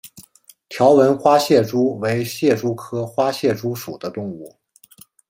[0.67, 4.57] 条纹花蟹蛛为蟹蛛科花蟹蛛属的动物。